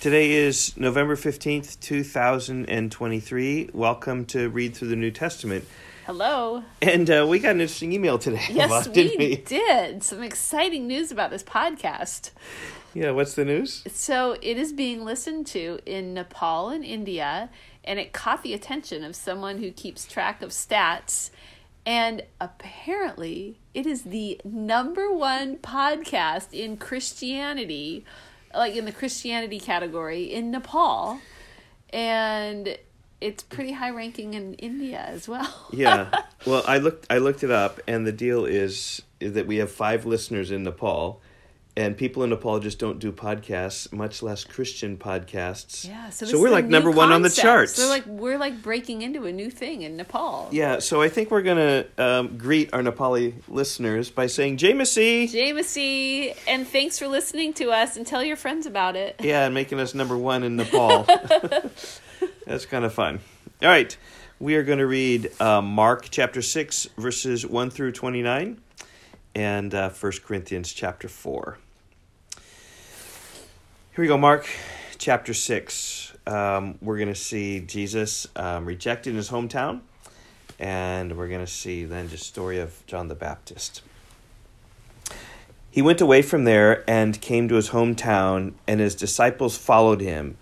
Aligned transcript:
Today 0.00 0.30
is 0.30 0.76
November 0.76 1.16
15th, 1.16 1.80
2023. 1.80 3.70
Welcome 3.72 4.26
to 4.26 4.48
Read 4.48 4.76
Through 4.76 4.88
the 4.88 4.96
New 4.96 5.10
Testament. 5.10 5.64
Hello. 6.06 6.62
And 6.80 7.10
uh, 7.10 7.26
we 7.28 7.40
got 7.40 7.56
an 7.56 7.60
interesting 7.60 7.92
email 7.92 8.16
today. 8.16 8.46
Yes, 8.48 8.86
we, 8.86 9.16
we 9.18 9.36
did. 9.38 10.04
Some 10.04 10.22
exciting 10.22 10.86
news 10.86 11.10
about 11.10 11.30
this 11.30 11.42
podcast. 11.42 12.30
Yeah, 12.94 13.10
what's 13.10 13.34
the 13.34 13.44
news? 13.44 13.82
So, 13.90 14.36
it 14.40 14.56
is 14.56 14.72
being 14.72 15.04
listened 15.04 15.48
to 15.48 15.80
in 15.84 16.14
Nepal 16.14 16.68
and 16.68 16.84
India, 16.84 17.50
and 17.82 17.98
it 17.98 18.12
caught 18.12 18.44
the 18.44 18.54
attention 18.54 19.02
of 19.02 19.16
someone 19.16 19.58
who 19.58 19.72
keeps 19.72 20.06
track 20.06 20.42
of 20.42 20.50
stats. 20.50 21.30
And 21.84 22.22
apparently, 22.40 23.58
it 23.74 23.84
is 23.84 24.02
the 24.02 24.40
number 24.44 25.12
one 25.12 25.56
podcast 25.56 26.52
in 26.52 26.76
Christianity, 26.76 28.04
like 28.54 28.74
in 28.76 28.84
the 28.84 28.92
Christianity 28.92 29.60
category 29.60 30.24
in 30.24 30.50
Nepal. 30.50 31.20
And 31.90 32.76
it's 33.20 33.42
pretty 33.42 33.72
high 33.72 33.90
ranking 33.90 34.34
in 34.34 34.54
India 34.54 35.00
as 35.06 35.28
well. 35.28 35.68
yeah. 35.72 36.22
Well, 36.46 36.62
I 36.68 36.78
looked 36.78 37.06
I 37.10 37.18
looked 37.18 37.42
it 37.42 37.50
up 37.50 37.80
and 37.88 38.06
the 38.06 38.12
deal 38.12 38.44
is, 38.44 39.02
is 39.18 39.32
that 39.32 39.48
we 39.48 39.56
have 39.56 39.72
5 39.72 40.06
listeners 40.06 40.52
in 40.52 40.62
Nepal 40.62 41.20
and 41.78 41.96
people 41.96 42.24
in 42.24 42.30
Nepal 42.30 42.58
just 42.58 42.80
don't 42.80 42.98
do 42.98 43.12
podcasts, 43.12 43.92
much 43.92 44.20
less 44.20 44.42
Christian 44.42 44.96
podcasts. 44.96 45.86
Yeah, 45.86 46.10
so, 46.10 46.26
so 46.26 46.40
we're 46.40 46.50
like 46.50 46.64
number 46.64 46.90
one 46.90 47.12
on 47.12 47.22
the 47.22 47.30
charts. 47.30 47.74
So 47.74 47.86
like 47.88 48.04
we're 48.04 48.36
like 48.36 48.60
breaking 48.62 49.02
into 49.02 49.26
a 49.26 49.32
new 49.32 49.48
thing 49.48 49.82
in 49.82 49.96
Nepal. 49.96 50.48
Yeah, 50.50 50.80
so 50.80 51.00
I 51.00 51.08
think 51.08 51.30
we're 51.30 51.42
gonna 51.42 51.84
um, 51.96 52.36
greet 52.36 52.74
our 52.74 52.82
Nepali 52.82 53.34
listeners 53.46 54.10
by 54.10 54.26
saying 54.26 54.56
Jamesy, 54.56 55.30
Jamesy, 55.30 56.36
and 56.48 56.66
thanks 56.66 56.98
for 56.98 57.06
listening 57.06 57.52
to 57.54 57.70
us, 57.70 57.96
and 57.96 58.04
tell 58.04 58.24
your 58.24 58.36
friends 58.36 58.66
about 58.66 58.96
it. 58.96 59.14
Yeah, 59.28 59.44
and 59.44 59.52
making 59.52 59.78
us 59.78 59.94
number 59.94 60.16
one 60.16 60.42
in 60.42 60.56
Nepal. 60.56 61.02
That's 62.46 62.64
kind 62.64 62.84
of 62.86 62.94
fun. 62.94 63.20
All 63.60 63.68
right, 63.68 63.94
we 64.40 64.54
are 64.54 64.62
going 64.62 64.78
to 64.78 64.86
read 64.86 65.30
uh, 65.38 65.60
Mark 65.60 66.08
chapter 66.10 66.40
six, 66.40 66.88
verses 66.96 67.46
one 67.46 67.70
through 67.70 67.92
twenty 67.92 68.22
nine, 68.22 68.58
and 69.34 69.74
uh, 69.74 69.90
1 69.90 70.12
Corinthians 70.24 70.72
chapter 70.72 71.08
four. 71.08 71.58
Here 73.98 74.04
we 74.04 74.06
go, 74.06 74.16
Mark 74.16 74.48
chapter 74.98 75.34
6. 75.34 76.12
Um, 76.24 76.78
we're 76.80 76.98
going 76.98 77.08
to 77.08 77.16
see 77.16 77.58
Jesus 77.58 78.28
um, 78.36 78.64
rejected 78.64 79.10
in 79.10 79.16
his 79.16 79.30
hometown, 79.30 79.80
and 80.60 81.18
we're 81.18 81.26
going 81.26 81.44
to 81.44 81.50
see 81.50 81.84
then 81.84 82.08
just 82.08 82.24
story 82.24 82.60
of 82.60 82.86
John 82.86 83.08
the 83.08 83.16
Baptist. 83.16 83.82
He 85.68 85.82
went 85.82 86.00
away 86.00 86.22
from 86.22 86.44
there 86.44 86.88
and 86.88 87.20
came 87.20 87.48
to 87.48 87.56
his 87.56 87.70
hometown, 87.70 88.52
and 88.68 88.78
his 88.78 88.94
disciples 88.94 89.58
followed 89.58 90.00
him. 90.00 90.36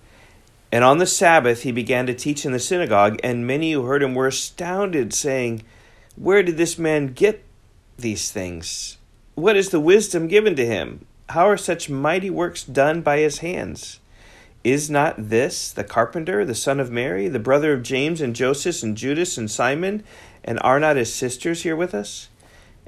And 0.71 0.85
on 0.85 0.99
the 0.99 1.07
Sabbath 1.07 1.63
he 1.63 1.73
began 1.73 2.05
to 2.09 2.15
teach 2.15 2.45
in 2.45 2.53
the 2.53 2.59
synagogue, 2.59 3.19
and 3.25 3.47
many 3.47 3.73
who 3.73 3.85
heard 3.85 4.03
him 4.03 4.15
were 4.15 4.27
astounded, 4.27 5.15
saying, 5.15 5.63
Where 6.15 6.43
did 6.43 6.59
this 6.59 6.77
man 6.77 7.15
get 7.15 7.43
these 7.97 8.31
things? 8.31 8.99
What 9.35 9.57
is 9.57 9.71
the 9.71 9.81
wisdom 9.81 10.29
given 10.29 10.57
to 10.57 10.67
him? 10.67 11.07
How 11.31 11.49
are 11.49 11.57
such 11.57 11.91
mighty 11.91 12.31
works 12.31 12.63
done 12.63 13.03
by 13.03 13.19
his 13.19 13.39
hands? 13.39 14.01
Is 14.63 14.91
not 14.91 15.29
this 15.29 15.73
the 15.73 15.85
carpenter, 15.85 16.45
the 16.45 16.55
son 16.55 16.81
of 16.81 16.91
Mary, 16.91 17.29
the 17.29 17.39
brother 17.39 17.73
of 17.73 17.83
James 17.83 18.21
and 18.21 18.35
Joseph 18.35 18.83
and 18.83 18.97
Judas 18.97 19.39
and 19.39 19.51
Simon? 19.51 20.03
And 20.43 20.59
are 20.61 20.81
not 20.81 20.97
his 20.97 21.13
sisters 21.13 21.63
here 21.63 21.77
with 21.77 21.95
us? 21.95 22.29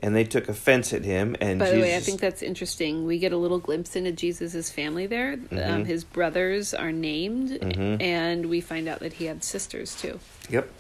And 0.01 0.15
they 0.15 0.25
took 0.25 0.49
offense 0.49 0.93
at 0.93 1.05
him. 1.05 1.37
And 1.41 1.59
by 1.59 1.67
Jesus... 1.67 1.77
the 1.77 1.83
way, 1.83 1.97
I 1.97 2.01
think 2.01 2.21
that's 2.21 2.43
interesting. 2.43 3.05
We 3.05 3.19
get 3.19 3.33
a 3.33 3.37
little 3.37 3.59
glimpse 3.59 3.97
into 3.97 4.13
Jesus' 4.13 4.71
family 4.71 5.07
there. 5.07 5.37
Mm-hmm. 5.37 5.73
Um, 5.73 5.85
his 5.85 6.05
brothers 6.05 6.73
are 6.73 6.93
named, 6.93 7.51
mm-hmm. 7.51 8.01
and 8.01 8.47
we 8.47 8.61
find 8.61 8.89
out 8.89 9.01
that 9.01 9.15
he 9.15 9.25
had 9.25 9.43
sisters 9.43 10.01
too. 10.01 10.21
Yep. 10.51 10.71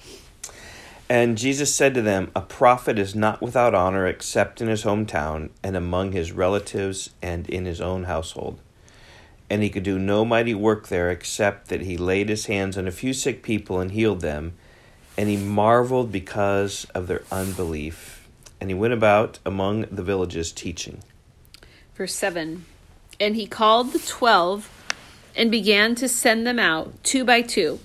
And 1.10 1.38
Jesus 1.38 1.74
said 1.74 1.94
to 1.94 2.02
them, 2.02 2.30
A 2.36 2.42
prophet 2.42 2.98
is 2.98 3.14
not 3.14 3.40
without 3.40 3.74
honor 3.74 4.06
except 4.06 4.60
in 4.60 4.68
his 4.68 4.84
hometown 4.84 5.48
and 5.62 5.74
among 5.74 6.12
his 6.12 6.32
relatives 6.32 7.10
and 7.22 7.48
in 7.48 7.64
his 7.64 7.80
own 7.80 8.04
household. 8.04 8.58
And 9.48 9.62
he 9.62 9.70
could 9.70 9.82
do 9.84 9.98
no 9.98 10.26
mighty 10.26 10.54
work 10.54 10.88
there 10.88 11.10
except 11.10 11.68
that 11.68 11.80
he 11.80 11.96
laid 11.96 12.28
his 12.28 12.46
hands 12.46 12.76
on 12.76 12.86
a 12.86 12.92
few 12.92 13.14
sick 13.14 13.42
people 13.42 13.80
and 13.80 13.90
healed 13.90 14.20
them. 14.20 14.52
And 15.16 15.30
he 15.30 15.38
marveled 15.38 16.12
because 16.12 16.86
of 16.94 17.06
their 17.06 17.22
unbelief. 17.32 18.28
And 18.60 18.68
he 18.68 18.74
went 18.74 18.92
about 18.92 19.38
among 19.46 19.82
the 19.90 20.02
villages 20.02 20.52
teaching. 20.52 21.02
Verse 21.94 22.14
7 22.14 22.66
And 23.18 23.34
he 23.34 23.46
called 23.46 23.94
the 23.94 23.98
twelve 23.98 24.70
and 25.34 25.50
began 25.50 25.94
to 25.94 26.08
send 26.08 26.46
them 26.46 26.58
out 26.58 26.92
two 27.02 27.24
by 27.24 27.40
two 27.40 27.80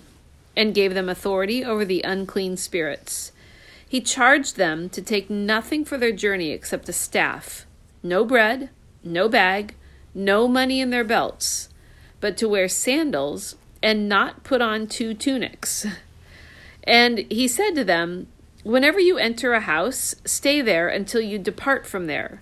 and 0.56 0.74
gave 0.74 0.94
them 0.94 1.10
authority 1.10 1.64
over 1.64 1.84
the 1.86 2.02
unclean 2.04 2.58
spirits. 2.58 3.32
He 3.88 4.02
charged 4.02 4.58
them 4.58 4.90
to 4.90 5.02
take 5.02 5.30
nothing 5.30 5.86
for 5.86 5.98
their 5.98 6.12
journey 6.12 6.52
except 6.52 6.90
a 6.90 6.94
staff, 6.94 7.66
no 8.02 8.26
bread, 8.26 8.70
no 9.04 9.30
bag, 9.30 9.76
no 10.16 10.48
money 10.48 10.80
in 10.80 10.90
their 10.90 11.04
belts, 11.04 11.70
but 12.20 12.38
to 12.38 12.50
wear 12.50 12.68
sandals 12.68 13.56
and 13.82 14.10
not 14.10 14.44
put 14.44 14.62
on 14.62 14.88
two 14.88 15.14
tunics. 15.14 15.86
And 16.86 17.20
he 17.30 17.48
said 17.48 17.76
to 17.76 17.86
them, 17.86 18.28
Whenever 18.64 19.00
you 19.00 19.18
enter 19.18 19.54
a 19.54 19.62
house, 19.62 20.16
stay 20.26 20.62
there 20.62 20.88
until 20.88 21.22
you 21.22 21.40
depart 21.40 21.86
from 21.86 22.08
there. 22.08 22.42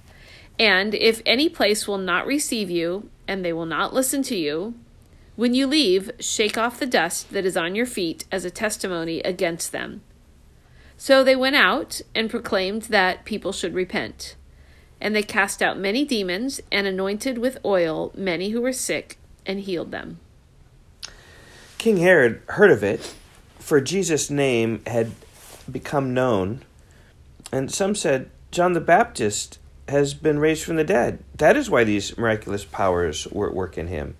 And 0.59 0.93
if 0.93 1.21
any 1.25 1.49
place 1.49 1.87
will 1.87 1.97
not 1.97 2.27
receive 2.27 2.69
you, 2.69 3.09
and 3.27 3.43
they 3.43 3.53
will 3.53 3.65
not 3.65 3.93
listen 3.93 4.21
to 4.23 4.35
you, 4.35 4.75
when 5.41 5.55
you 5.55 5.65
leave, 5.65 6.11
shake 6.19 6.55
off 6.55 6.77
the 6.77 6.85
dust 6.85 7.31
that 7.31 7.47
is 7.47 7.57
on 7.57 7.73
your 7.73 7.87
feet 7.87 8.25
as 8.31 8.45
a 8.45 8.51
testimony 8.51 9.21
against 9.21 9.71
them. 9.71 10.03
So 10.97 11.23
they 11.23 11.35
went 11.35 11.55
out 11.55 11.99
and 12.13 12.29
proclaimed 12.29 12.83
that 12.83 13.25
people 13.25 13.51
should 13.51 13.73
repent. 13.73 14.35
And 15.01 15.15
they 15.15 15.23
cast 15.23 15.63
out 15.63 15.79
many 15.79 16.05
demons 16.05 16.61
and 16.71 16.85
anointed 16.85 17.39
with 17.39 17.57
oil 17.65 18.11
many 18.13 18.49
who 18.49 18.61
were 18.61 18.71
sick 18.71 19.17
and 19.43 19.61
healed 19.61 19.89
them. 19.89 20.19
King 21.79 21.97
Herod 21.97 22.43
heard 22.49 22.69
of 22.69 22.83
it, 22.83 23.15
for 23.57 23.81
Jesus' 23.81 24.29
name 24.29 24.83
had 24.85 25.09
become 25.71 26.13
known. 26.13 26.61
And 27.51 27.71
some 27.71 27.95
said, 27.95 28.29
John 28.51 28.73
the 28.73 28.79
Baptist 28.79 29.57
has 29.87 30.13
been 30.13 30.37
raised 30.37 30.63
from 30.63 30.75
the 30.75 30.83
dead. 30.83 31.23
That 31.33 31.57
is 31.57 31.67
why 31.67 31.83
these 31.83 32.15
miraculous 32.15 32.63
powers 32.63 33.25
were 33.31 33.49
at 33.49 33.55
work 33.55 33.75
in 33.75 33.87
him. 33.87 34.17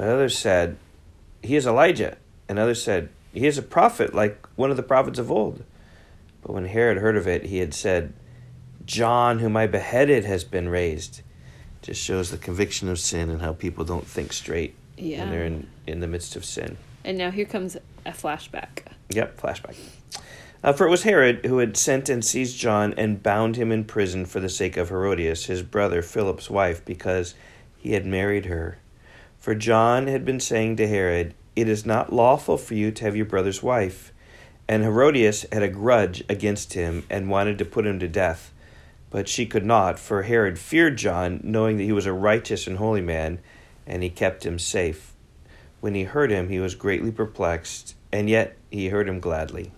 But 0.00 0.08
others 0.08 0.38
said, 0.38 0.78
He 1.42 1.56
is 1.56 1.66
Elijah. 1.66 2.16
And 2.48 2.58
others 2.58 2.82
said, 2.82 3.10
He 3.34 3.46
is 3.46 3.58
a 3.58 3.62
prophet, 3.62 4.14
like 4.14 4.46
one 4.56 4.70
of 4.70 4.78
the 4.78 4.82
prophets 4.82 5.18
of 5.18 5.30
old. 5.30 5.62
But 6.40 6.54
when 6.54 6.64
Herod 6.64 6.96
heard 6.96 7.18
of 7.18 7.28
it, 7.28 7.44
he 7.44 7.58
had 7.58 7.74
said, 7.74 8.14
John, 8.86 9.40
whom 9.40 9.58
I 9.58 9.66
beheaded, 9.66 10.24
has 10.24 10.42
been 10.42 10.70
raised. 10.70 11.20
Just 11.82 12.02
shows 12.02 12.30
the 12.30 12.38
conviction 12.38 12.88
of 12.88 12.98
sin 12.98 13.28
and 13.28 13.42
how 13.42 13.52
people 13.52 13.84
don't 13.84 14.06
think 14.06 14.32
straight 14.32 14.74
yeah. 14.96 15.18
when 15.18 15.30
they're 15.30 15.44
in, 15.44 15.66
in 15.86 16.00
the 16.00 16.06
midst 16.06 16.34
of 16.34 16.46
sin. 16.46 16.78
And 17.04 17.18
now 17.18 17.30
here 17.30 17.44
comes 17.44 17.76
a 18.06 18.12
flashback. 18.12 18.84
Yep, 19.10 19.38
flashback. 19.38 19.76
Uh, 20.64 20.72
for 20.72 20.86
it 20.86 20.90
was 20.90 21.02
Herod 21.02 21.44
who 21.44 21.58
had 21.58 21.76
sent 21.76 22.08
and 22.08 22.24
seized 22.24 22.58
John 22.58 22.94
and 22.94 23.22
bound 23.22 23.56
him 23.56 23.70
in 23.70 23.84
prison 23.84 24.24
for 24.24 24.40
the 24.40 24.48
sake 24.48 24.78
of 24.78 24.88
Herodias, 24.88 25.44
his 25.44 25.62
brother 25.62 26.00
Philip's 26.00 26.48
wife, 26.48 26.82
because 26.86 27.34
he 27.76 27.92
had 27.92 28.06
married 28.06 28.46
her. 28.46 28.78
For 29.40 29.54
John 29.54 30.06
had 30.06 30.26
been 30.26 30.38
saying 30.38 30.76
to 30.76 30.86
Herod, 30.86 31.32
It 31.56 31.66
is 31.66 31.86
not 31.86 32.12
lawful 32.12 32.58
for 32.58 32.74
you 32.74 32.90
to 32.90 33.04
have 33.06 33.16
your 33.16 33.24
brother's 33.24 33.62
wife. 33.62 34.12
And 34.68 34.82
Herodias 34.82 35.46
had 35.50 35.62
a 35.62 35.68
grudge 35.68 36.22
against 36.28 36.74
him 36.74 37.04
and 37.08 37.30
wanted 37.30 37.56
to 37.56 37.64
put 37.64 37.86
him 37.86 37.98
to 38.00 38.06
death. 38.06 38.52
But 39.08 39.28
she 39.28 39.46
could 39.46 39.64
not, 39.64 39.98
for 39.98 40.24
Herod 40.24 40.58
feared 40.58 40.98
John, 40.98 41.40
knowing 41.42 41.78
that 41.78 41.84
he 41.84 41.92
was 41.92 42.04
a 42.04 42.12
righteous 42.12 42.66
and 42.66 42.76
holy 42.76 43.00
man, 43.00 43.38
and 43.86 44.02
he 44.02 44.10
kept 44.10 44.44
him 44.44 44.58
safe. 44.58 45.14
When 45.80 45.94
he 45.94 46.04
heard 46.04 46.30
him, 46.30 46.50
he 46.50 46.60
was 46.60 46.74
greatly 46.74 47.10
perplexed, 47.10 47.94
and 48.12 48.28
yet 48.28 48.58
he 48.70 48.88
heard 48.88 49.08
him 49.08 49.20
gladly. 49.20 49.72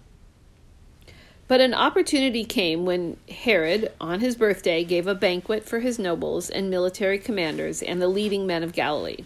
But 1.47 1.61
an 1.61 1.73
opportunity 1.73 2.45
came 2.45 2.85
when 2.85 3.17
Herod, 3.29 3.93
on 4.01 4.19
his 4.19 4.35
birthday, 4.35 4.83
gave 4.83 5.07
a 5.07 5.15
banquet 5.15 5.65
for 5.65 5.79
his 5.79 6.01
nobles 6.01 6.51
and 6.51 6.69
military 6.69 7.21
commanders 7.21 7.81
and 7.81 8.03
the 8.03 8.09
leading 8.09 8.45
men 8.45 8.65
of 8.65 8.73
Galilee 8.73 9.25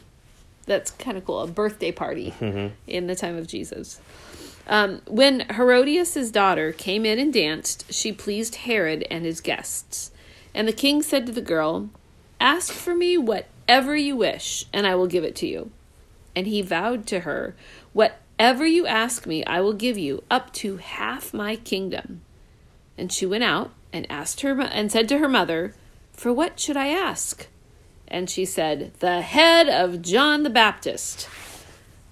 that's 0.67 0.91
kind 0.91 1.17
of 1.17 1.25
cool. 1.25 1.41
A 1.41 1.47
birthday 1.47 1.93
party 1.93 2.35
mm-hmm. 2.39 2.75
in 2.87 3.07
the 3.07 3.17
time 3.17 3.37
of 3.37 3.47
Jesus. 3.47 4.01
Um, 4.69 5.01
when 5.07 5.41
Herodias' 5.49 6.31
daughter 6.31 6.73
came 6.73 7.07
in 7.07 7.19
and 7.19 7.33
danced, 7.33 7.93
she 7.93 8.13
pleased 8.13 8.57
Herod 8.57 9.07
and 9.11 9.25
his 9.25 9.41
guests. 9.41 10.11
And 10.55 10.67
the 10.67 10.73
king 10.73 11.03
said 11.03 11.27
to 11.27 11.33
the 11.33 11.41
girl, 11.41 11.89
Ask 12.41 12.73
for 12.73 12.95
me 12.95 13.17
whatever 13.17 13.97
you 13.97 14.17
wish, 14.17 14.67
and 14.73 14.87
I 14.87 14.95
will 14.97 15.07
give 15.07 15.25
it 15.25 15.37
to 15.37 15.47
you. 15.47 15.71
And 16.35 16.47
he 16.47 16.63
vowed 16.63 17.07
to 17.07 17.21
her, 17.21 17.55
Whatever 17.93 18.67
you 18.67 18.87
ask 18.87 19.27
me, 19.27 19.45
I 19.45 19.61
will 19.61 19.73
give 19.73 19.97
you, 19.97 20.25
up 20.31 20.53
to 20.55 20.79
half 20.79 21.33
my 21.33 21.57
kingdom. 21.57 22.23
And 22.99 23.13
she 23.13 23.25
went 23.25 23.45
out 23.45 23.71
and 23.93 24.11
asked 24.11 24.41
her 24.41 24.61
and 24.61 24.91
said 24.91 25.09
to 25.11 25.19
her 25.19 25.29
mother, 25.29 25.75
For 26.13 26.33
what 26.33 26.59
should 26.59 26.77
I 26.77 26.89
ask? 26.89 27.47
And 28.09 28.31
she 28.31 28.45
said, 28.45 28.93
The 29.01 29.21
head 29.21 29.69
of 29.69 30.03
John 30.03 30.43
the 30.43 30.51
Baptist. 30.51 31.29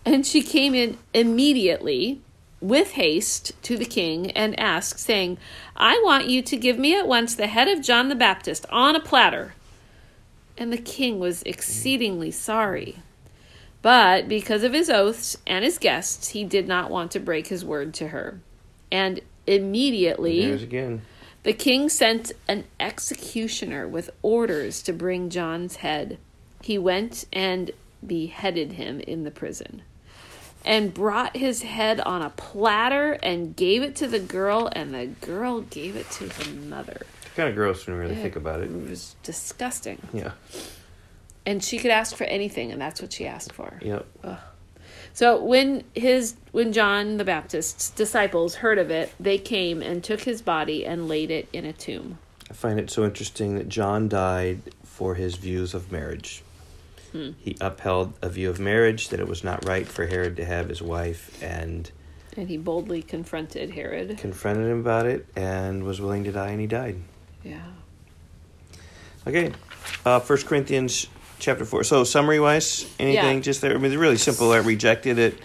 And 0.04 0.26
she 0.26 0.42
came 0.42 0.74
in 0.74 0.98
immediately 1.12 2.20
with 2.60 2.92
haste 2.92 3.52
to 3.62 3.76
the 3.76 3.84
king 3.84 4.30
and 4.32 4.58
asked, 4.58 4.98
saying, 4.98 5.38
I 5.76 6.00
want 6.04 6.28
you 6.28 6.42
to 6.42 6.56
give 6.56 6.78
me 6.78 6.96
at 6.98 7.06
once 7.06 7.34
the 7.34 7.46
head 7.46 7.68
of 7.68 7.82
John 7.82 8.08
the 8.08 8.14
Baptist 8.14 8.66
on 8.70 8.96
a 8.96 9.00
platter. 9.00 9.54
And 10.56 10.72
the 10.72 10.78
king 10.78 11.18
was 11.18 11.42
exceedingly 11.42 12.30
sorry. 12.30 12.98
But 13.82 14.28
because 14.28 14.62
of 14.62 14.72
his 14.72 14.88
oaths 14.88 15.36
and 15.46 15.64
his 15.64 15.78
guests, 15.78 16.28
he 16.28 16.44
did 16.44 16.66
not 16.66 16.90
want 16.90 17.10
to 17.12 17.20
break 17.20 17.48
his 17.48 17.64
word 17.64 17.92
to 17.94 18.08
her. 18.08 18.40
And 18.90 19.20
immediately 19.46 20.50
again. 20.52 21.02
The 21.44 21.52
king 21.52 21.88
sent 21.88 22.32
an 22.48 22.64
executioner 22.80 23.86
with 23.86 24.10
orders 24.22 24.82
to 24.82 24.92
bring 24.92 25.30
John's 25.30 25.76
head. 25.76 26.18
He 26.62 26.76
went 26.78 27.24
and 27.32 27.70
beheaded 28.06 28.72
him 28.72 29.00
in 29.00 29.24
the 29.24 29.30
prison 29.30 29.82
and 30.64 30.92
brought 30.94 31.36
his 31.36 31.62
head 31.62 32.00
on 32.00 32.22
a 32.22 32.30
platter 32.30 33.12
and 33.22 33.54
gave 33.54 33.82
it 33.82 33.94
to 33.96 34.06
the 34.06 34.18
girl, 34.18 34.70
and 34.74 34.94
the 34.94 35.06
girl 35.06 35.60
gave 35.60 35.94
it 35.94 36.10
to 36.12 36.28
her 36.28 36.50
mother. 36.52 37.02
Kind 37.36 37.50
of 37.50 37.54
gross 37.54 37.86
when 37.86 37.96
you 37.96 38.02
really 38.02 38.14
Yeah. 38.16 38.22
think 38.22 38.36
about 38.36 38.60
it. 38.60 38.70
It 38.70 38.88
was 38.88 39.14
disgusting. 39.22 39.98
Yeah. 40.14 40.32
And 41.44 41.62
she 41.62 41.78
could 41.78 41.90
ask 41.90 42.16
for 42.16 42.24
anything, 42.24 42.72
and 42.72 42.80
that's 42.80 43.02
what 43.02 43.12
she 43.12 43.26
asked 43.26 43.52
for. 43.52 43.78
Yep. 43.82 44.06
So 45.14 45.42
when 45.42 45.84
his 45.94 46.34
when 46.50 46.72
John 46.72 47.16
the 47.18 47.24
Baptist's 47.24 47.90
disciples 47.90 48.56
heard 48.56 48.78
of 48.78 48.90
it, 48.90 49.12
they 49.18 49.38
came 49.38 49.80
and 49.80 50.02
took 50.02 50.22
his 50.22 50.42
body 50.42 50.84
and 50.84 51.08
laid 51.08 51.30
it 51.30 51.48
in 51.52 51.64
a 51.64 51.72
tomb. 51.72 52.18
I 52.50 52.52
find 52.54 52.78
it 52.80 52.90
so 52.90 53.04
interesting 53.04 53.54
that 53.56 53.68
John 53.68 54.08
died 54.08 54.60
for 54.82 55.14
his 55.14 55.36
views 55.36 55.72
of 55.72 55.90
marriage. 55.92 56.42
Hmm. 57.12 57.30
He 57.38 57.56
upheld 57.60 58.14
a 58.22 58.28
view 58.28 58.50
of 58.50 58.58
marriage 58.58 59.08
that 59.10 59.20
it 59.20 59.28
was 59.28 59.44
not 59.44 59.64
right 59.64 59.86
for 59.86 60.06
Herod 60.06 60.36
to 60.36 60.44
have 60.44 60.68
his 60.68 60.82
wife 60.82 61.40
and 61.40 61.90
And 62.36 62.48
he 62.48 62.56
boldly 62.56 63.00
confronted 63.00 63.70
Herod. 63.70 64.18
confronted 64.18 64.66
him 64.68 64.80
about 64.80 65.06
it 65.06 65.26
and 65.36 65.84
was 65.84 66.00
willing 66.00 66.24
to 66.24 66.32
die 66.32 66.48
and 66.48 66.60
he 66.60 66.66
died. 66.66 66.96
Yeah. 67.44 67.62
Okay. 69.28 69.52
Uh 70.04 70.18
First 70.18 70.46
Corinthians 70.46 71.06
chapter 71.38 71.64
four. 71.64 71.84
So 71.84 72.04
summary 72.04 72.40
wise, 72.40 72.86
anything 72.98 73.36
Yeah. 73.38 73.42
just 73.42 73.60
there? 73.60 73.74
I 73.74 73.78
mean, 73.78 73.90
they're 73.90 73.98
really 73.98 74.16
simple. 74.18 74.52
I 74.52 74.58
rejected 74.58 75.18
it. 75.18 75.38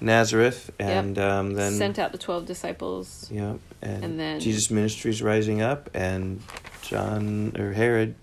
Nazareth 0.00 0.70
and 0.78 1.18
um, 1.18 1.54
then 1.54 1.72
Sent 1.72 1.98
out 1.98 2.12
the 2.12 2.18
12 2.18 2.44
disciples. 2.44 3.26
yeah, 3.30 3.54
and, 3.80 4.04
and 4.04 4.20
then- 4.20 4.40
Jesus' 4.40 4.70
ministry 4.70 5.10
is 5.10 5.22
rising 5.22 5.62
up, 5.62 5.88
and 5.94 6.42
John 6.82 7.54
or 7.58 7.72
Herod 7.72 8.14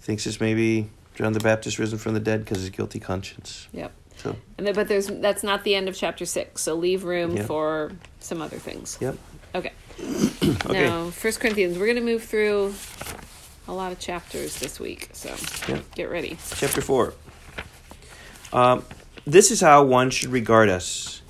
thinks 0.00 0.26
it's 0.26 0.40
maybe 0.40 0.90
John 1.14 1.32
the 1.32 1.40
Baptist 1.40 1.78
risen 1.78 1.96
from 1.98 2.12
the 2.14 2.20
dead 2.20 2.44
because 2.44 2.58
his 2.58 2.68
guilty 2.70 2.98
conscience. 2.98 3.68
Yep. 3.72 3.92
So 4.16 4.36
And 4.58 4.66
then, 4.66 4.74
but 4.74 4.88
there's 4.88 5.06
that's 5.06 5.42
not 5.42 5.64
the 5.64 5.74
end 5.74 5.88
of 5.88 5.94
chapter 5.96 6.26
6. 6.26 6.60
So 6.60 6.74
leave 6.74 7.04
room 7.04 7.36
Yep. 7.36 7.46
for 7.46 7.92
some 8.18 8.42
other 8.42 8.58
things. 8.58 8.98
yep. 9.00 9.16
Okay. 9.54 9.72
Okay. 10.66 10.84
Now, 10.84 11.10
First 11.10 11.40
Corinthians, 11.40 11.78
we're 11.78 11.86
going 11.86 11.96
to 11.96 12.02
move 12.02 12.24
through 12.24 12.74
a 13.68 13.72
lot 13.72 13.92
of 13.92 13.98
chapters 13.98 14.58
this 14.58 14.80
week. 14.80 15.10
So 15.12 15.34
Yep. 15.68 15.94
get 15.94 16.10
ready. 16.10 16.38
Chapter 16.56 16.80
4. 16.80 17.14
Um, 18.52 18.84
this 19.26 19.50
is 19.50 19.60
how 19.60 19.84
one 19.84 20.10
should 20.10 20.30
regard 20.30 20.68
us 20.68 21.22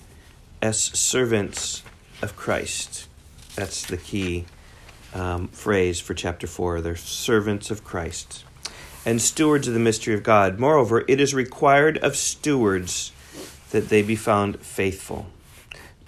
as 0.62 0.78
servants 0.80 1.82
of 2.22 2.36
Christ. 2.36 3.06
That's 3.56 3.84
the 3.84 3.96
key 3.96 4.46
um, 5.14 5.48
phrase 5.48 6.00
for 6.00 6.14
chapter 6.14 6.46
4. 6.46 6.80
They're 6.80 6.96
servants 6.96 7.70
of 7.70 7.84
Christ 7.84 8.44
and 9.04 9.20
stewards 9.20 9.66
of 9.66 9.74
the 9.74 9.80
mystery 9.80 10.14
of 10.14 10.22
God. 10.22 10.58
Moreover, 10.58 11.04
it 11.08 11.20
is 11.20 11.34
required 11.34 11.98
of 11.98 12.16
stewards 12.16 13.12
that 13.70 13.88
they 13.88 14.02
be 14.02 14.16
found 14.16 14.60
faithful. 14.60 15.26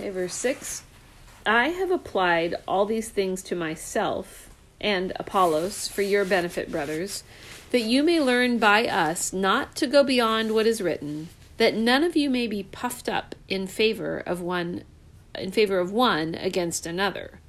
Okay, 0.00 0.10
verse 0.10 0.34
6. 0.34 0.82
I 1.46 1.68
have 1.68 1.90
applied 1.90 2.54
all 2.66 2.86
these 2.86 3.10
things 3.10 3.42
to 3.44 3.54
myself 3.54 4.50
and 4.80 5.12
Apollos 5.16 5.88
for 5.88 6.02
your 6.02 6.24
benefit, 6.24 6.70
brothers, 6.70 7.22
that 7.70 7.82
you 7.82 8.02
may 8.02 8.20
learn 8.20 8.58
by 8.58 8.86
us 8.86 9.32
not 9.32 9.74
to 9.76 9.86
go 9.86 10.04
beyond 10.04 10.52
what 10.54 10.66
is 10.66 10.80
written, 10.80 11.28
that 11.56 11.74
none 11.74 12.04
of 12.04 12.16
you 12.16 12.28
may 12.28 12.46
be 12.46 12.62
puffed 12.62 13.08
up 13.08 13.34
in 13.48 13.66
favor 13.66 14.18
of 14.18 14.40
one 14.40 14.84
in 15.36 15.50
favor 15.50 15.80
of 15.80 15.90
one 15.90 16.36
against 16.36 16.86
another. 16.86 17.40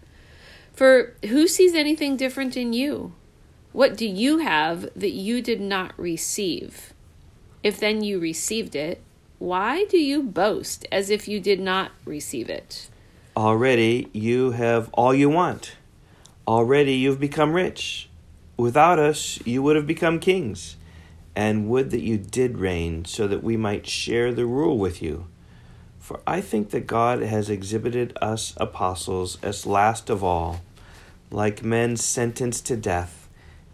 For 0.73 1.13
who 1.27 1.47
sees 1.47 1.75
anything 1.75 2.17
different 2.17 2.57
in 2.57 2.73
you? 2.73 3.13
What 3.73 3.95
do 3.95 4.07
you 4.07 4.39
have 4.39 4.89
that 4.95 5.11
you 5.11 5.41
did 5.41 5.61
not 5.61 5.93
receive? 5.99 6.93
If 7.61 7.79
then 7.79 8.03
you 8.03 8.19
received 8.19 8.75
it, 8.75 9.03
why 9.39 9.85
do 9.85 9.97
you 9.97 10.23
boast 10.23 10.85
as 10.91 11.09
if 11.09 11.27
you 11.27 11.39
did 11.39 11.59
not 11.59 11.91
receive 12.05 12.49
it? 12.49 12.89
Already 13.35 14.09
you 14.13 14.51
have 14.51 14.89
all 14.93 15.13
you 15.13 15.29
want. 15.29 15.75
Already 16.47 16.93
you've 16.93 17.19
become 17.19 17.53
rich. 17.53 18.09
Without 18.57 18.97
us, 18.97 19.45
you 19.45 19.61
would 19.61 19.75
have 19.75 19.87
become 19.87 20.19
kings. 20.19 20.77
And 21.35 21.67
would 21.67 21.91
that 21.91 22.01
you 22.01 22.17
did 22.17 22.59
reign, 22.59 23.03
so 23.03 23.27
that 23.27 23.43
we 23.43 23.57
might 23.57 23.85
share 23.85 24.33
the 24.33 24.45
rule 24.45 24.77
with 24.77 25.01
you. 25.01 25.27
For 25.99 26.21
I 26.25 26.39
think 26.39 26.69
that 26.69 26.87
God 26.87 27.21
has 27.21 27.49
exhibited 27.49 28.17
us 28.21 28.53
apostles 28.55 29.37
as 29.43 29.65
last 29.65 30.09
of 30.09 30.23
all, 30.23 30.61
like 31.31 31.61
men 31.61 31.97
sentenced 31.97 32.65
to 32.67 32.77
death, 32.77 33.24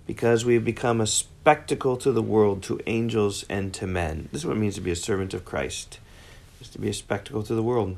because 0.05 0.45
we 0.45 0.55
have 0.55 0.65
become 0.65 0.99
a 0.99 1.07
spectacle 1.07 1.97
to 1.97 2.11
the 2.11 2.21
world, 2.21 2.63
to 2.63 2.79
angels, 2.87 3.45
and 3.49 3.73
to 3.73 3.87
men. 3.87 4.29
This 4.31 4.41
is 4.41 4.45
what 4.45 4.57
it 4.57 4.59
means 4.59 4.75
to 4.75 4.81
be 4.81 4.91
a 4.91 4.95
servant 4.95 5.33
of 5.33 5.45
Christ, 5.45 5.99
is 6.59 6.69
to 6.69 6.79
be 6.79 6.89
a 6.89 6.93
spectacle 6.93 7.43
to 7.43 7.55
the 7.55 7.63
world. 7.63 7.97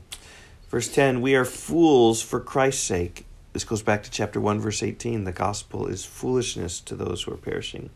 Verse 0.69 0.87
10 0.87 1.21
We 1.21 1.35
are 1.35 1.45
fools 1.45 2.21
for 2.21 2.39
Christ's 2.39 2.83
sake. 2.83 3.25
This 3.53 3.63
goes 3.63 3.83
back 3.83 4.01
to 4.03 4.09
chapter 4.09 4.41
1, 4.41 4.59
verse 4.59 4.81
18. 4.81 5.25
The 5.25 5.31
gospel 5.31 5.85
is 5.85 6.05
foolishness 6.05 6.79
to 6.81 6.95
those 6.95 7.21
who 7.21 7.33
are 7.33 7.37
perishing. 7.37 7.91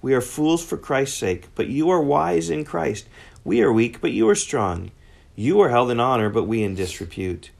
We 0.00 0.14
are 0.14 0.22
fools 0.22 0.64
for 0.64 0.78
Christ's 0.78 1.18
sake, 1.18 1.48
but 1.54 1.68
you 1.68 1.90
are 1.90 2.00
wise 2.00 2.48
in 2.48 2.64
Christ. 2.64 3.06
We 3.44 3.60
are 3.60 3.72
weak, 3.72 4.00
but 4.00 4.12
you 4.12 4.28
are 4.30 4.34
strong. 4.34 4.90
You 5.36 5.60
are 5.60 5.68
held 5.68 5.90
in 5.90 6.00
honor, 6.00 6.30
but 6.30 6.44
we 6.44 6.62
in 6.62 6.74
disrepute. 6.74 7.50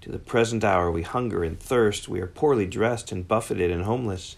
To 0.00 0.10
the 0.10 0.18
present 0.18 0.64
hour 0.64 0.90
we 0.90 1.02
hunger 1.02 1.44
and 1.44 1.58
thirst. 1.58 2.08
We 2.08 2.20
are 2.20 2.26
poorly 2.26 2.66
dressed 2.66 3.12
and 3.12 3.26
buffeted 3.26 3.70
and 3.70 3.84
homeless. 3.84 4.36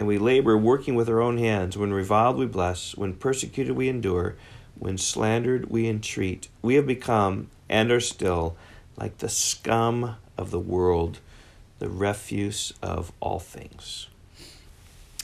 And 0.00 0.06
we 0.06 0.16
labor, 0.16 0.56
working 0.56 0.94
with 0.94 1.10
our 1.10 1.20
own 1.20 1.36
hands. 1.36 1.76
When 1.76 1.92
reviled, 1.92 2.38
we 2.38 2.46
bless. 2.46 2.96
When 2.96 3.12
persecuted, 3.12 3.76
we 3.76 3.90
endure. 3.90 4.34
When 4.78 4.96
slandered, 4.96 5.68
we 5.68 5.86
entreat. 5.90 6.48
We 6.62 6.76
have 6.76 6.86
become, 6.86 7.48
and 7.68 7.92
are 7.92 8.00
still, 8.00 8.56
like 8.96 9.18
the 9.18 9.28
scum 9.28 10.16
of 10.38 10.50
the 10.50 10.58
world, 10.58 11.18
the 11.80 11.90
refuse 11.90 12.72
of 12.80 13.12
all 13.20 13.40
things. 13.40 14.08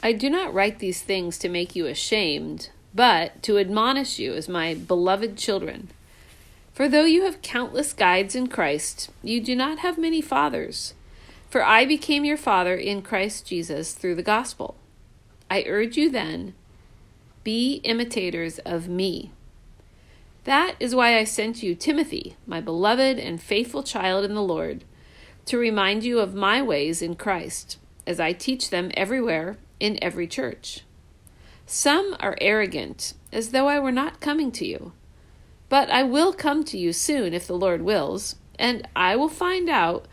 I 0.03 0.13
do 0.13 0.29
not 0.29 0.53
write 0.53 0.79
these 0.79 1.01
things 1.01 1.39
to 1.39 1.49
make 1.49 1.75
you 1.75 1.87
ashamed, 1.87 2.69
but 2.95 3.43
to 3.45 3.57
admonish 3.57 4.19
you 4.19 4.35
as 4.35 4.47
my 4.47 4.75
beloved 4.75 5.39
children. 5.39 5.89
For 6.75 6.87
though 6.87 7.07
you 7.07 7.25
have 7.25 7.41
countless 7.41 7.95
guides 7.95 8.35
in 8.35 8.49
Christ, 8.49 9.09
you 9.23 9.41
do 9.41 9.57
not 9.57 9.79
have 9.79 9.97
many 9.97 10.21
fathers. 10.21 10.93
For 11.49 11.65
I 11.65 11.85
became 11.85 12.25
your 12.25 12.37
father 12.37 12.75
in 12.75 13.03
Christ 13.03 13.47
Jesus 13.47 13.93
through 13.93 14.17
the 14.17 14.23
gospel. 14.23 14.77
I 15.51 15.65
urge 15.67 15.97
you 15.97 16.11
then, 16.11 16.55
be 17.45 17.75
imitators 17.85 18.59
of 18.61 18.89
me. 18.89 19.31
That 20.45 20.75
is 20.79 20.95
why 20.95 21.17
I 21.17 21.25
sent 21.25 21.63
you 21.63 21.75
Timothy, 21.75 22.37
my 22.47 22.61
beloved 22.61 23.19
and 23.19 23.41
faithful 23.41 23.83
child 23.83 24.25
in 24.25 24.35
the 24.35 24.43
Lord, 24.43 24.85
to 25.47 25.59
remind 25.59 26.05
you 26.05 26.19
of 26.19 26.35
my 26.35 26.61
ways 26.63 27.03
in 27.03 27.15
Christ, 27.15 27.79
as 28.07 28.19
I 28.19 28.33
teach 28.33 28.71
them 28.71 28.91
everywhere 28.95 29.57
in 29.79 29.99
every 30.03 30.27
church. 30.27 30.83
Some 31.67 32.17
are 32.21 32.39
arrogant, 32.41 33.15
as 33.33 33.51
though 33.51 33.69
I 33.69 33.79
were 33.81 33.93
not 33.93 34.21
coming 34.21 34.53
to 34.53 34.67
you. 34.67 34.93
But 35.69 35.91
I 35.91 36.05
will 36.05 36.33
come 36.33 36.63
to 36.65 36.79
you 36.79 36.93
soon, 36.93 37.35
if 37.35 37.47
the 37.47 37.57
Lord 37.57 37.83
wills, 37.83 38.37
and 38.59 38.87
I 38.95 39.17
will 39.17 39.29
find 39.29 39.69
out 39.69 40.07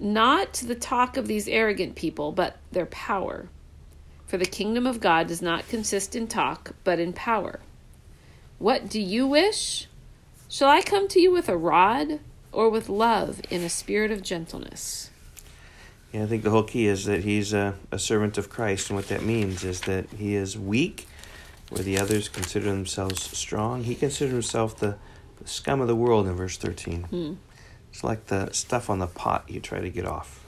not 0.00 0.54
the 0.54 0.74
talk 0.74 1.16
of 1.16 1.28
these 1.28 1.46
arrogant 1.46 1.94
people, 1.94 2.32
but 2.32 2.56
their 2.72 2.86
power. 2.86 3.48
For 4.26 4.38
the 4.38 4.46
kingdom 4.46 4.86
of 4.86 5.00
God 5.00 5.26
does 5.26 5.42
not 5.42 5.68
consist 5.68 6.16
in 6.16 6.26
talk, 6.26 6.72
but 6.84 6.98
in 6.98 7.12
power. 7.12 7.60
What 8.58 8.88
do 8.88 9.00
you 9.00 9.26
wish? 9.26 9.88
Shall 10.48 10.68
I 10.68 10.82
come 10.82 11.08
to 11.08 11.20
you 11.20 11.30
with 11.30 11.48
a 11.48 11.56
rod 11.56 12.20
or 12.52 12.68
with 12.68 12.88
love 12.88 13.40
in 13.50 13.62
a 13.62 13.68
spirit 13.68 14.10
of 14.10 14.22
gentleness? 14.22 15.10
Yeah, 16.12 16.24
I 16.24 16.26
think 16.26 16.42
the 16.42 16.50
whole 16.50 16.64
key 16.64 16.86
is 16.86 17.04
that 17.04 17.22
he's 17.22 17.52
a, 17.52 17.76
a 17.92 17.98
servant 17.98 18.36
of 18.36 18.50
Christ, 18.50 18.90
and 18.90 18.96
what 18.96 19.08
that 19.08 19.22
means 19.22 19.62
is 19.62 19.82
that 19.82 20.10
he 20.10 20.34
is 20.34 20.58
weak, 20.58 21.06
where 21.68 21.84
the 21.84 21.98
others 21.98 22.28
consider 22.28 22.66
themselves 22.66 23.22
strong. 23.36 23.84
He 23.84 23.94
considered 23.94 24.32
himself 24.32 24.76
the, 24.76 24.96
the 25.40 25.48
scum 25.48 25.80
of 25.80 25.86
the 25.86 25.94
world 25.94 26.26
in 26.26 26.34
verse 26.34 26.56
13. 26.56 27.02
Hmm. 27.04 27.34
It's 28.00 28.04
like 28.04 28.28
the 28.28 28.50
stuff 28.52 28.88
on 28.88 28.98
the 28.98 29.06
pot 29.06 29.44
you 29.46 29.60
try 29.60 29.78
to 29.80 29.90
get 29.90 30.06
off. 30.06 30.42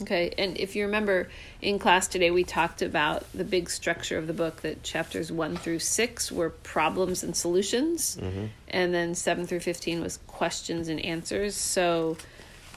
Okay, 0.00 0.32
and 0.38 0.56
if 0.56 0.76
you 0.76 0.84
remember 0.84 1.28
in 1.60 1.80
class 1.80 2.06
today, 2.06 2.30
we 2.30 2.44
talked 2.44 2.80
about 2.80 3.24
the 3.34 3.42
big 3.42 3.68
structure 3.68 4.16
of 4.16 4.28
the 4.28 4.32
book 4.32 4.60
that 4.62 4.84
chapters 4.84 5.32
one 5.32 5.56
through 5.56 5.80
six 5.80 6.30
were 6.30 6.50
problems 6.50 7.24
and 7.24 7.34
solutions, 7.34 8.16
Mm-hmm. 8.20 8.44
and 8.68 8.94
then 8.94 9.16
seven 9.16 9.48
through 9.48 9.58
fifteen 9.58 10.00
was 10.00 10.20
questions 10.28 10.86
and 10.86 11.00
answers. 11.04 11.56
So, 11.56 12.16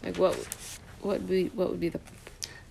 like, 0.04 0.18
what 0.18 0.34
what 1.02 1.20
would 1.20 1.30
be 1.30 1.50
what 1.54 1.70
would 1.70 1.80
be 1.80 1.90
the 1.90 2.00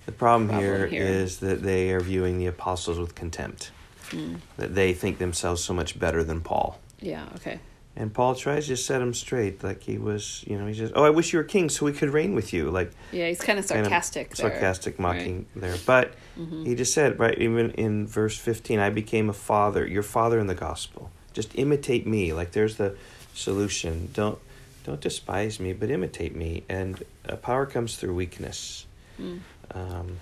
The 0.06 0.12
problem, 0.12 0.48
Problem 0.48 0.66
here 0.66 0.86
here. 0.88 1.04
is 1.04 1.38
that 1.38 1.62
they 1.62 1.92
are 1.92 2.00
viewing 2.00 2.38
the 2.38 2.46
apostles 2.46 2.98
with 2.98 3.14
contempt. 3.14 3.70
Hmm. 4.10 4.36
That 4.56 4.74
they 4.74 4.92
think 4.92 5.18
themselves 5.18 5.62
so 5.62 5.72
much 5.72 5.96
better 6.00 6.24
than 6.24 6.40
Paul. 6.40 6.80
yeah 7.00 7.26
okay 7.36 7.60
And 7.96 8.14
Paul 8.14 8.34
tries 8.36 8.68
to 8.68 8.76
set 8.76 9.02
him 9.02 9.12
straight, 9.12 9.62
like 9.64 9.82
he 9.82 9.98
was, 9.98 10.44
you 10.46 10.56
know, 10.56 10.66
he 10.66 10.74
says, 10.74 10.92
"Oh, 10.94 11.02
I 11.04 11.10
wish 11.10 11.32
you 11.32 11.38
were 11.38 11.44
king, 11.44 11.68
so 11.68 11.84
we 11.84 11.92
could 11.92 12.10
reign 12.10 12.34
with 12.34 12.52
you." 12.52 12.70
Like 12.70 12.92
yeah 13.12 13.26
he's 13.28 13.40
kind 13.40 13.58
of 13.58 13.66
kind 13.68 13.80
of 13.80 13.86
sarcastic 13.86 14.36
there. 14.36 14.50
sarcastic, 14.50 14.94
right? 14.98 15.16
mocking 15.16 15.46
there. 15.56 15.76
But 15.84 16.14
Mhm. 16.38 16.66
he 16.66 16.74
just 16.76 16.94
said, 16.94 17.18
right, 17.18 17.36
even 17.38 17.72
in 17.72 18.06
verse 18.06 18.38
fifteen, 18.38 18.78
"I 18.78 18.90
became 18.90 19.28
a 19.28 19.32
father, 19.34 19.86
your 19.86 20.04
father 20.04 20.38
in 20.38 20.46
the 20.46 20.54
gospel. 20.54 21.10
Just 21.32 21.50
imitate 21.56 22.06
me." 22.06 22.32
Like 22.32 22.52
there's 22.52 22.76
the 22.76 22.96
solution. 23.34 24.08
Don't 24.14 24.38
don't 24.84 25.00
despise 25.00 25.58
me, 25.60 25.72
but 25.72 25.90
imitate 25.90 26.34
me. 26.34 26.62
And 26.68 27.02
uh, 27.28 27.36
power 27.36 27.66
comes 27.66 27.96
through 27.96 28.14
weakness. 28.14 28.86
Mm. 29.20 29.40
Um, 29.74 30.18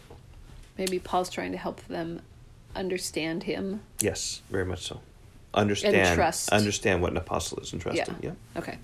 Maybe 0.76 0.98
Paul's 0.98 1.30
trying 1.30 1.52
to 1.52 1.58
help 1.58 1.80
them 1.86 2.22
understand 2.74 3.42
him. 3.44 3.80
yes, 4.00 4.42
very 4.50 4.64
much 4.64 4.84
so. 4.86 5.00
Understand, 5.54 6.20
understand 6.52 7.00
what 7.02 7.10
an 7.10 7.16
apostle 7.16 7.58
is 7.60 7.72
and 7.72 7.80
trust 7.80 7.96
Yeah. 7.96 8.04
him. 8.04 8.16
Yeah. 8.22 8.30
Okay. 8.56 8.78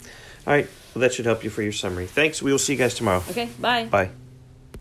All 0.46 0.52
right. 0.52 0.68
Well, 0.94 1.00
that 1.00 1.12
should 1.12 1.26
help 1.26 1.44
you 1.44 1.50
for 1.50 1.62
your 1.62 1.72
summary. 1.72 2.06
Thanks. 2.06 2.42
We 2.42 2.50
will 2.52 2.58
see 2.58 2.72
you 2.72 2.78
guys 2.78 2.94
tomorrow. 2.94 3.22
Okay. 3.30 3.48
Bye. 3.60 3.84
Bye. 3.84 4.10